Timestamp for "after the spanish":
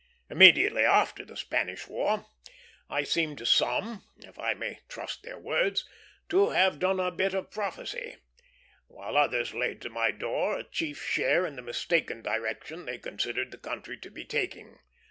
0.83-1.85